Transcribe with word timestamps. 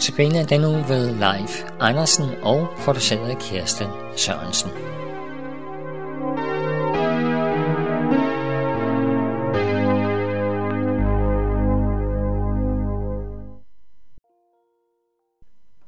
Notabene 0.00 0.46
den 0.46 0.64
uge 0.64 0.88
ved 0.88 1.14
Leif 1.14 1.62
Andersen 1.80 2.24
og 2.42 2.68
produceret 2.76 3.38
Kirsten 3.38 3.86
Sørensen. 4.16 4.70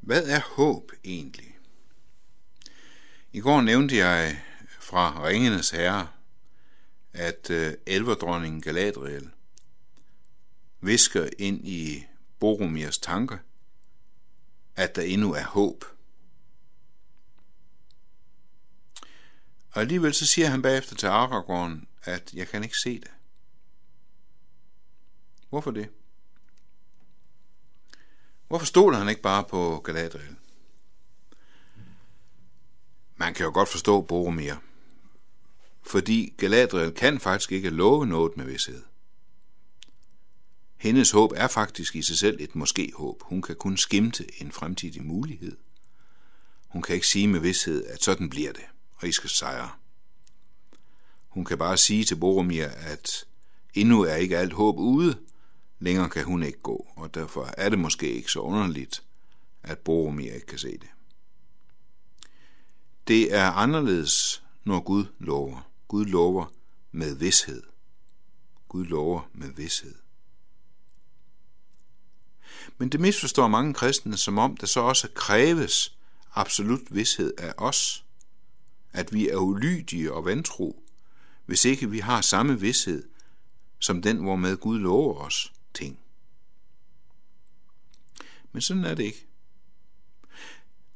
Hvad 0.01 0.27
er 0.27 0.41
håb 0.57 0.93
egentlig? 1.05 1.57
I 3.33 3.41
går 3.41 3.61
nævnte 3.61 3.97
jeg 3.97 4.39
fra 4.81 5.27
Ringenes 5.27 5.71
Herre, 5.71 6.09
at 7.13 7.51
øh, 7.51 7.73
elverdronningen 7.87 8.63
Galadriel 8.63 9.31
visker 10.81 11.29
ind 11.39 11.69
i 11.69 12.05
Boromirs 12.41 12.99
tanker, 12.99 13.39
at 14.77 14.97
der 14.97 15.03
endnu 15.03 15.35
er 15.35 15.45
håb. 15.45 15.85
Og 19.73 19.81
alligevel 19.81 20.15
så 20.15 20.27
siger 20.27 20.49
han 20.49 20.63
bagefter 20.63 20.97
til 20.97 21.07
Aragorn, 21.07 21.89
at 22.03 22.35
jeg 22.35 22.49
kan 22.49 22.65
ikke 22.65 22.79
se 22.79 23.01
det. 23.01 23.11
Hvorfor 25.49 25.71
det? 25.71 25.89
Hvorfor 28.49 28.67
stoler 28.67 28.99
han 28.99 29.09
ikke 29.09 29.23
bare 29.23 29.45
på 29.45 29.81
Galadriel? 29.85 30.37
Man 33.17 33.35
kan 33.35 33.45
jo 33.47 33.53
godt 33.53 33.69
forstå 33.69 34.01
Boromir, 34.03 34.55
fordi 35.83 36.35
Galadriel 36.39 36.93
kan 36.93 37.21
faktisk 37.21 37.53
ikke 37.53 37.71
love 37.71 38.07
noget 38.07 38.37
med 38.37 38.45
vidshed. 38.45 38.83
Hendes 40.83 41.11
håb 41.11 41.33
er 41.37 41.49
faktisk 41.49 41.97
i 41.97 42.03
sig 42.03 42.19
selv 42.19 42.37
et 42.41 42.55
måske-håb. 42.55 43.23
Hun 43.23 43.43
kan 43.43 43.57
kun 43.57 43.77
skimte 43.77 44.43
en 44.43 44.53
fremtidig 44.53 45.05
mulighed. 45.05 45.57
Hun 46.69 46.83
kan 46.83 46.95
ikke 46.95 47.07
sige 47.07 47.29
med 47.29 47.41
vidshed, 47.41 47.87
at 47.87 48.03
sådan 48.03 48.31
bliver 48.31 48.53
det, 48.53 48.65
og 48.97 49.09
I 49.09 49.13
skal 49.13 49.31
sejre. 49.31 49.71
Hun 51.29 51.45
kan 51.45 51.59
bare 51.59 51.77
sige 51.77 52.05
til 52.05 52.17
Boromir, 52.17 52.67
at 52.67 53.25
endnu 53.75 54.03
er 54.03 54.15
ikke 54.15 54.39
alt 54.39 54.53
håb 54.53 54.79
ude, 54.79 55.19
længere 55.79 56.09
kan 56.09 56.25
hun 56.25 56.43
ikke 56.43 56.61
gå, 56.61 56.89
og 56.97 57.15
derfor 57.15 57.55
er 57.57 57.69
det 57.69 57.79
måske 57.79 58.13
ikke 58.13 58.31
så 58.31 58.41
underligt, 58.41 59.03
at 59.63 59.79
Boromir 59.79 60.33
ikke 60.33 60.47
kan 60.47 60.59
se 60.59 60.73
det. 60.73 60.91
Det 63.09 63.35
er 63.35 63.51
anderledes, 63.51 64.43
når 64.65 64.81
Gud 64.81 65.05
lover. 65.19 65.71
Gud 65.89 66.05
lover 66.05 66.53
med 66.93 67.15
vidshed. 67.15 67.63
Gud 68.69 68.85
lover 68.85 69.29
med 69.33 69.51
vidshed. 69.51 70.02
Men 72.79 72.89
det 72.89 73.01
misforstår 73.01 73.49
mange 73.49 73.75
kristne, 73.75 74.17
som 74.17 74.39
om 74.39 74.57
der 74.57 74.67
så 74.67 74.81
også 74.81 75.09
kræves 75.15 75.97
absolut 76.35 76.81
vidshed 76.91 77.33
af 77.39 77.55
os, 77.57 78.05
at 78.93 79.13
vi 79.13 79.29
er 79.29 79.37
ulydige 79.37 80.13
og 80.13 80.25
vantro, 80.25 80.83
hvis 81.47 81.65
ikke 81.65 81.91
vi 81.91 81.99
har 81.99 82.21
samme 82.21 82.61
vidshed 82.61 83.09
som 83.83 84.03
den, 84.03 84.17
hvormed 84.17 84.57
Gud 84.57 84.79
lover 84.79 85.15
os 85.15 85.53
ting. 85.75 85.99
Men 88.53 88.63
sådan 88.63 88.85
er 88.85 88.95
det 88.95 89.05
ikke. 89.05 89.27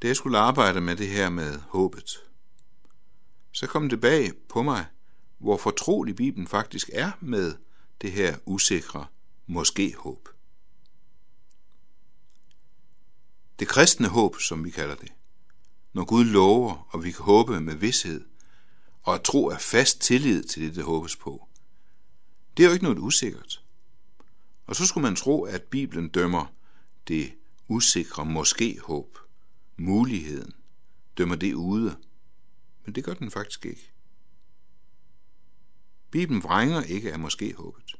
Da 0.02 0.06
jeg 0.06 0.16
skulle 0.16 0.38
arbejde 0.38 0.80
med 0.80 0.96
det 0.96 1.08
her 1.08 1.28
med 1.28 1.60
håbet, 1.68 2.16
så 3.52 3.66
kom 3.66 3.88
det 3.88 4.00
bag 4.00 4.32
på 4.48 4.62
mig, 4.62 4.86
hvor 5.38 5.56
fortrolig 5.56 6.16
Bibelen 6.16 6.46
faktisk 6.46 6.90
er 6.92 7.12
med 7.20 7.54
det 8.00 8.12
her 8.12 8.38
usikre 8.44 9.06
måske-håb 9.46 10.02
håb. 10.02 10.28
Det 13.58 13.68
kristne 13.68 14.08
håb, 14.08 14.40
som 14.40 14.64
vi 14.64 14.70
kalder 14.70 14.94
det, 14.94 15.12
når 15.92 16.04
Gud 16.04 16.24
lover, 16.24 16.88
og 16.90 17.04
vi 17.04 17.10
kan 17.10 17.24
håbe 17.24 17.60
med 17.60 17.74
vidshed, 17.74 18.24
og 19.02 19.14
at 19.14 19.22
tro 19.22 19.46
er 19.46 19.58
fast 19.58 20.00
tillid 20.00 20.44
til 20.44 20.62
det, 20.62 20.74
det 20.74 20.84
håbes 20.84 21.16
på, 21.16 21.48
det 22.56 22.62
er 22.62 22.66
jo 22.66 22.72
ikke 22.72 22.84
noget 22.84 22.98
usikkert. 22.98 23.62
Og 24.66 24.76
så 24.76 24.86
skulle 24.86 25.02
man 25.02 25.16
tro, 25.16 25.44
at 25.44 25.62
Bibelen 25.62 26.08
dømmer 26.08 26.46
det 27.08 27.32
usikre 27.68 28.26
måske 28.26 28.80
håb, 28.82 29.18
muligheden, 29.76 30.52
dømmer 31.18 31.36
det 31.36 31.54
ude. 31.54 31.96
Men 32.84 32.94
det 32.94 33.04
gør 33.04 33.14
den 33.14 33.30
faktisk 33.30 33.66
ikke. 33.66 33.92
Bibelen 36.10 36.42
vrænger 36.42 36.82
ikke 36.82 37.12
af 37.12 37.18
måske 37.18 37.54
håbet. 37.54 37.96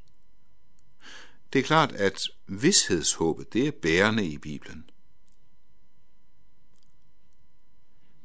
Det 1.52 1.58
er 1.58 1.62
klart, 1.62 1.92
at 1.92 2.28
vidshedshåbet, 2.46 3.52
det 3.52 3.66
er 3.66 3.72
bærende 3.82 4.26
i 4.26 4.38
Bibelen. 4.38 4.90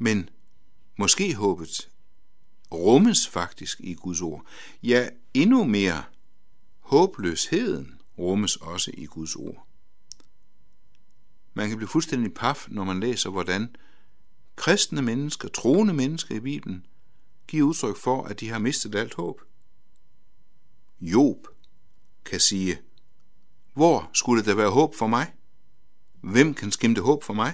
Men 0.02 0.30
måske 0.98 1.36
håbet 1.36 1.90
rummes 2.72 3.28
faktisk 3.28 3.80
i 3.80 3.94
Guds 3.94 4.22
ord. 4.22 4.46
Ja, 4.84 5.10
endnu 5.34 5.64
mere 5.64 6.04
håbløsheden 6.80 8.02
rummes 8.18 8.56
også 8.56 8.92
i 8.94 9.06
Guds 9.06 9.36
ord. 9.36 9.68
Man 11.54 11.70
kan 11.70 11.78
blive 11.78 11.88
fuldstændig 11.88 12.34
paf, 12.34 12.68
når 12.70 12.84
man 12.84 13.00
læser, 13.00 13.30
hvordan 13.30 13.76
kristne 14.56 15.02
mennesker, 15.02 15.48
troende 15.48 15.94
mennesker 15.94 16.36
i 16.36 16.40
Bibelen, 16.40 16.86
giver 17.48 17.68
udtryk 17.68 17.98
for, 17.98 18.24
at 18.24 18.40
de 18.40 18.50
har 18.50 18.60
mistet 18.60 18.96
alt 18.96 19.14
håb. 19.14 19.42
Job 21.02 21.48
kan 22.26 22.40
sige, 22.40 22.80
hvor 23.74 24.10
skulle 24.14 24.46
der 24.46 24.56
være 24.56 24.72
håb 24.72 24.96
for 24.96 25.08
mig? 25.08 25.34
Hvem 26.22 26.54
kan 26.54 26.72
skimte 26.72 27.02
håb 27.02 27.24
for 27.24 27.34
mig? 27.34 27.54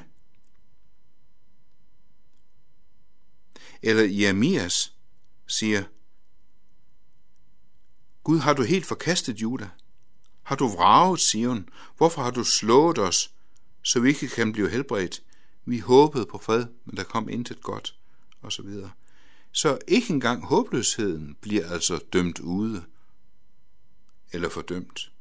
Eller 3.82 4.04
Jeremias 4.04 4.94
siger, 5.48 5.84
Gud, 8.24 8.40
har 8.40 8.54
du 8.54 8.64
helt 8.64 8.86
forkastet 8.86 9.42
Juda? 9.42 9.70
Har 10.44 10.56
du 10.56 10.68
vraget 10.68 11.20
Sion? 11.20 11.70
Hvorfor 11.98 12.22
har 12.22 12.32
du 12.32 12.44
slået 12.44 12.98
os, 12.98 13.32
så 13.82 14.00
vi 14.00 14.10
ikke 14.10 14.28
kan 14.28 14.54
blive 14.54 14.70
helbredt? 14.70 15.24
Vi 15.66 15.80
håbede 15.80 16.26
på 16.26 16.38
fred, 16.38 16.66
men 16.86 16.98
der 16.98 17.04
kom 17.04 17.30
intet 17.30 17.62
godt, 17.62 17.96
og 18.42 18.52
så 18.52 18.62
videre. 18.62 18.92
Så 19.52 19.80
ikke 19.88 20.14
engang 20.14 20.46
håbløsheden 20.46 21.38
bliver 21.42 21.70
altså 21.70 22.00
dømt 22.14 22.40
ude, 22.40 22.86
eller 24.32 24.50
fordømt. 24.50 25.12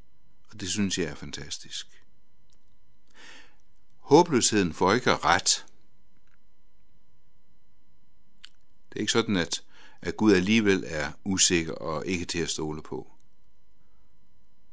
Og 0.50 0.60
det 0.60 0.68
synes 0.68 0.98
jeg 0.98 1.06
er 1.06 1.14
fantastisk. 1.14 1.86
Håbløsheden 3.98 4.72
får 4.72 4.92
ikke 4.92 5.16
ret. 5.16 5.66
Det 8.96 9.00
er 9.00 9.02
ikke 9.02 9.12
sådan, 9.12 9.36
at, 9.36 9.62
at 10.00 10.16
Gud 10.16 10.32
alligevel 10.32 10.84
er 10.86 11.12
usikker 11.24 11.72
og 11.72 12.06
ikke 12.06 12.24
til 12.24 12.38
at 12.38 12.50
stole 12.50 12.82
på. 12.82 13.12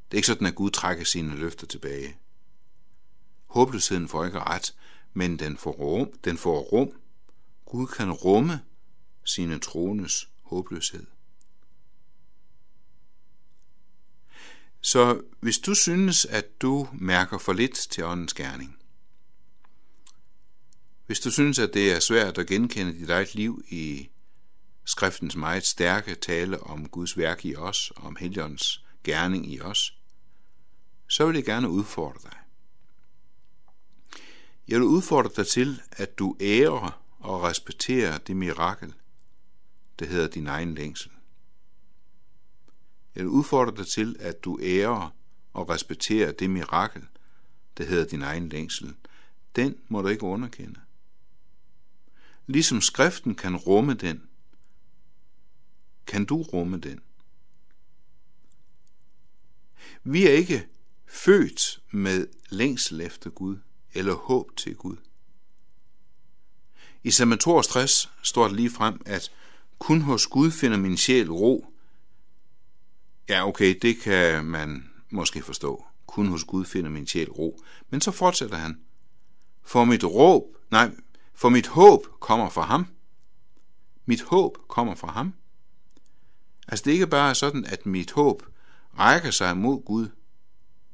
Det 0.05 0.15
er 0.15 0.19
ikke 0.19 0.27
sådan, 0.27 0.47
at 0.47 0.55
Gud 0.55 0.71
trækker 0.71 1.05
sine 1.05 1.35
løfter 1.35 1.67
tilbage. 1.67 2.17
Håbløsheden 3.45 4.07
får 4.07 4.25
ikke 4.25 4.39
ret, 4.39 4.75
men 5.13 5.39
den 5.39 5.57
får 5.57 5.71
rum. 5.71 6.11
Den 6.25 6.37
får 6.37 6.59
rum. 6.59 6.91
Gud 7.65 7.87
kan 7.87 8.11
rumme 8.11 8.61
sine 9.23 9.59
trones 9.59 10.29
håbløshed. 10.41 11.05
Så 14.81 15.21
hvis 15.39 15.59
du 15.59 15.75
synes, 15.75 16.25
at 16.25 16.61
du 16.61 16.87
mærker 16.93 17.37
for 17.37 17.53
lidt 17.53 17.73
til 17.73 18.03
åndens 18.03 18.33
gerning, 18.33 18.82
hvis 21.13 21.19
du 21.19 21.31
synes, 21.31 21.59
at 21.59 21.73
det 21.73 21.91
er 21.91 21.99
svært 21.99 22.37
at 22.37 22.47
genkende 22.47 22.93
dit 22.93 23.09
eget 23.09 23.35
liv 23.35 23.63
i 23.69 24.09
skriftens 24.85 25.35
meget 25.35 25.65
stærke 25.65 26.15
tale 26.15 26.63
om 26.63 26.89
Guds 26.89 27.17
værk 27.17 27.45
i 27.45 27.55
os, 27.55 27.93
om 27.95 28.15
Helligåndens 28.15 28.85
gerning 29.03 29.53
i 29.53 29.61
os, 29.61 29.97
så 31.07 31.25
vil 31.25 31.35
jeg 31.35 31.45
gerne 31.45 31.69
udfordre 31.69 32.19
dig. 32.23 32.37
Jeg 34.67 34.79
vil 34.79 34.87
udfordre 34.87 35.29
dig 35.35 35.47
til, 35.47 35.81
at 35.91 36.19
du 36.19 36.37
ærer 36.41 37.03
og 37.19 37.43
respekterer 37.43 38.17
det 38.17 38.35
mirakel, 38.35 38.93
der 39.99 40.05
hedder 40.05 40.27
din 40.27 40.47
egen 40.47 40.75
længsel. 40.75 41.11
Jeg 43.15 43.23
vil 43.23 43.29
udfordre 43.29 43.75
dig 43.77 43.87
til, 43.87 44.15
at 44.19 44.43
du 44.43 44.59
ærer 44.61 45.15
og 45.53 45.69
respekterer 45.69 46.31
det 46.31 46.49
mirakel, 46.49 47.07
der 47.77 47.85
hedder 47.85 48.05
din 48.05 48.21
egen 48.21 48.49
længsel. 48.49 48.95
Den 49.55 49.77
må 49.87 50.01
du 50.01 50.07
ikke 50.07 50.23
underkende. 50.23 50.82
Ligesom 52.47 52.81
skriften 52.81 53.35
kan 53.35 53.55
rumme 53.55 53.93
den, 53.93 54.21
kan 56.07 56.25
du 56.25 56.41
rumme 56.41 56.77
den. 56.77 56.99
Vi 60.03 60.27
er 60.27 60.31
ikke 60.31 60.67
født 61.07 61.81
med 61.91 62.27
længsel 62.49 63.01
efter 63.01 63.29
Gud 63.29 63.57
eller 63.93 64.13
håb 64.13 64.57
til 64.57 64.75
Gud. 64.75 64.97
I 67.03 67.11
salme 67.11 67.37
62 67.37 68.11
står 68.23 68.47
det 68.47 68.55
lige 68.55 68.69
frem, 68.69 69.01
at 69.05 69.31
kun 69.79 70.01
hos 70.01 70.27
Gud 70.27 70.51
finder 70.51 70.77
min 70.77 70.97
sjæl 70.97 71.31
ro. 71.31 71.73
Ja, 73.29 73.47
okay, 73.47 73.79
det 73.81 73.99
kan 73.99 74.45
man 74.45 74.89
måske 75.09 75.41
forstå. 75.41 75.85
Kun 76.05 76.27
hos 76.27 76.43
Gud 76.43 76.65
finder 76.65 76.89
min 76.89 77.07
sjæl 77.07 77.29
ro. 77.29 77.59
Men 77.89 78.01
så 78.01 78.11
fortsætter 78.11 78.57
han. 78.57 78.81
For 79.63 79.83
mit 79.83 80.03
råb, 80.03 80.43
nej, 80.71 80.91
for 81.33 81.49
mit 81.49 81.67
håb 81.67 82.07
kommer 82.19 82.49
fra 82.49 82.61
ham. 82.61 82.87
Mit 84.05 84.21
håb 84.21 84.57
kommer 84.67 84.95
fra 84.95 85.11
ham. 85.11 85.33
Altså 86.67 86.83
det 86.83 86.91
er 86.91 86.93
ikke 86.93 87.07
bare 87.07 87.35
sådan, 87.35 87.65
at 87.65 87.85
mit 87.85 88.11
håb 88.11 88.43
rækker 88.99 89.31
sig 89.31 89.57
mod 89.57 89.83
Gud, 89.85 90.07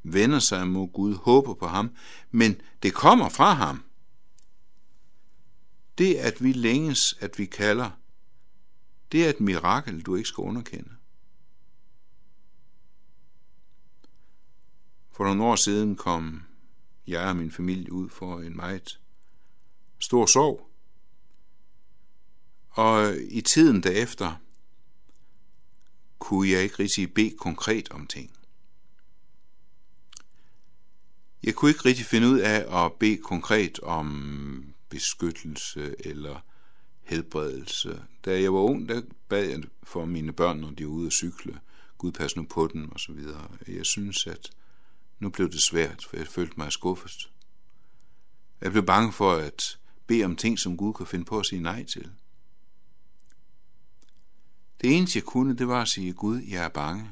vender 0.03 0.39
sig 0.39 0.67
mod 0.67 0.87
Gud, 0.87 1.15
håber 1.15 1.53
på 1.53 1.67
ham, 1.67 1.95
men 2.31 2.61
det 2.83 2.93
kommer 2.93 3.29
fra 3.29 3.53
ham. 3.53 3.83
Det, 5.97 6.15
at 6.15 6.43
vi 6.43 6.51
længes, 6.51 7.15
at 7.19 7.39
vi 7.39 7.45
kalder, 7.45 7.89
det 9.11 9.25
er 9.25 9.29
et 9.29 9.39
mirakel, 9.39 10.01
du 10.01 10.15
ikke 10.15 10.29
skal 10.29 10.41
underkende. 10.41 10.91
For 15.11 15.23
nogle 15.23 15.43
år 15.43 15.55
siden 15.55 15.95
kom 15.95 16.43
jeg 17.07 17.29
og 17.29 17.35
min 17.35 17.51
familie 17.51 17.91
ud 17.91 18.09
for 18.09 18.39
en 18.39 18.55
meget 18.55 18.99
stor 19.99 20.25
sorg. 20.25 20.69
Og 22.69 23.15
i 23.29 23.41
tiden 23.41 23.83
derefter 23.83 24.35
kunne 26.19 26.49
jeg 26.49 26.63
ikke 26.63 26.79
rigtig 26.79 27.13
bede 27.13 27.35
konkret 27.37 27.89
om 27.91 28.07
ting. 28.07 28.31
Jeg 31.43 31.55
kunne 31.55 31.71
ikke 31.71 31.85
rigtig 31.85 32.05
finde 32.05 32.27
ud 32.27 32.39
af 32.39 32.85
at 32.85 32.93
bede 32.93 33.17
konkret 33.17 33.79
om 33.79 34.73
beskyttelse 34.89 35.95
eller 35.99 36.39
helbredelse. 37.01 38.03
Da 38.25 38.41
jeg 38.41 38.53
var 38.53 38.59
ung, 38.59 38.89
der 38.89 39.01
bad 39.29 39.45
jeg 39.45 39.63
for 39.83 40.05
mine 40.05 40.33
børn, 40.33 40.59
når 40.59 40.71
de 40.71 40.85
var 40.85 40.91
ude 40.91 41.07
at 41.07 41.13
cykle. 41.13 41.59
Gud 41.97 42.11
pas 42.11 42.35
nu 42.35 42.43
på 42.43 42.67
dem 42.67 42.91
og 42.91 42.99
så 42.99 43.11
videre. 43.11 43.51
Jeg 43.67 43.85
synes, 43.85 44.27
at 44.27 44.49
nu 45.19 45.29
blev 45.29 45.51
det 45.51 45.61
svært, 45.61 46.05
for 46.09 46.17
jeg 46.17 46.27
følte 46.27 46.53
mig 46.57 46.71
skuffet. 46.71 47.29
Jeg 48.61 48.71
blev 48.71 48.85
bange 48.85 49.11
for 49.11 49.31
at 49.31 49.79
bede 50.09 50.25
om 50.25 50.35
ting, 50.35 50.59
som 50.59 50.77
Gud 50.77 50.93
kunne 50.93 51.07
finde 51.07 51.25
på 51.25 51.39
at 51.39 51.45
sige 51.45 51.61
nej 51.61 51.85
til. 51.85 52.11
Det 54.81 54.97
eneste, 54.97 55.17
jeg 55.17 55.23
kunne, 55.23 55.57
det 55.57 55.67
var 55.67 55.81
at 55.81 55.87
sige, 55.87 56.13
Gud, 56.13 56.41
jeg 56.41 56.63
er 56.63 56.69
bange. 56.69 57.09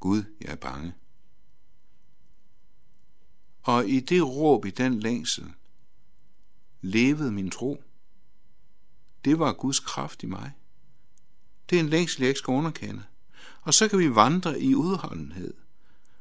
Gud, 0.00 0.24
jeg 0.40 0.52
er 0.52 0.56
bange. 0.56 0.92
Og 3.62 3.88
i 3.88 4.00
det 4.00 4.26
råb, 4.26 4.64
i 4.64 4.70
den 4.70 5.00
længsel, 5.00 5.52
levede 6.80 7.32
min 7.32 7.50
tro. 7.50 7.84
Det 9.24 9.38
var 9.38 9.52
Guds 9.52 9.80
kraft 9.80 10.22
i 10.22 10.26
mig. 10.26 10.52
Det 11.70 11.76
er 11.76 11.80
en 11.80 11.88
længsel, 11.88 12.20
jeg 12.20 12.28
ikke 12.28 12.38
skal 12.38 12.52
underkende. 12.52 13.04
Og 13.62 13.74
så 13.74 13.88
kan 13.88 13.98
vi 13.98 14.14
vandre 14.14 14.60
i 14.60 14.74
udholdenhed. 14.74 15.54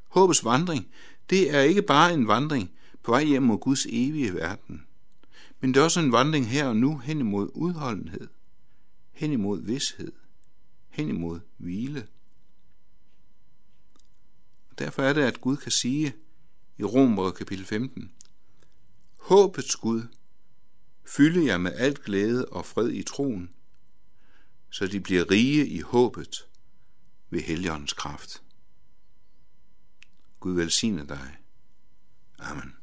Håbets 0.08 0.44
vandring, 0.44 0.88
det 1.30 1.56
er 1.56 1.62
ikke 1.62 1.82
bare 1.82 2.14
en 2.14 2.28
vandring 2.28 2.72
på 3.04 3.12
vej 3.12 3.24
hjem 3.24 3.44
mod 3.44 3.58
Guds 3.58 3.86
evige 3.86 4.34
verden, 4.34 4.88
men 5.60 5.74
det 5.74 5.80
er 5.80 5.84
også 5.84 6.00
en 6.00 6.12
vandring 6.12 6.50
her 6.50 6.68
og 6.68 6.78
nu 6.78 6.98
hen 6.98 7.20
imod 7.20 7.50
udholdenhed, 7.54 8.28
hen 9.12 9.32
imod 9.32 9.62
vidshed, 9.62 10.12
hen 10.90 11.10
imod 11.10 11.40
hvile. 11.58 12.08
Og 14.70 14.80
derfor 14.80 15.04
er 15.04 15.14
det, 15.14 15.22
at 15.22 15.42
Gud 15.42 15.58
kan 15.58 15.72
sige 15.72 16.16
i 16.78 16.84
Romer 16.84 17.32
kapitel 17.32 17.66
15, 17.66 18.12
Håbets 19.18 19.76
Gud, 19.76 20.04
fylde 21.06 21.46
jer 21.46 21.58
med 21.58 21.74
alt 21.74 22.04
glæde 22.04 22.46
og 22.46 22.66
fred 22.66 22.90
i 22.90 23.04
troen, 23.04 23.50
så 24.70 24.88
de 24.88 25.00
bliver 25.00 25.32
rige 25.32 25.68
i 25.68 25.80
håbet 25.80 26.48
ved 27.30 27.42
Helligåndens 27.42 27.94
kraft. 27.94 28.44
Gud 30.40 30.54
velsigne 30.54 31.08
dig. 31.08 31.38
Amen. 32.40 32.74